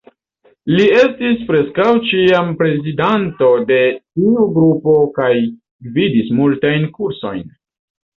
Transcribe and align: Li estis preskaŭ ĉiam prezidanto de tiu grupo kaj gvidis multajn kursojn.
Li 0.77 0.85
estis 0.99 1.41
preskaŭ 1.49 1.89
ĉiam 2.11 2.49
prezidanto 2.61 3.49
de 3.71 3.77
tiu 3.99 4.47
grupo 4.55 4.95
kaj 5.19 5.29
gvidis 5.91 6.33
multajn 6.41 6.89
kursojn. 6.97 7.45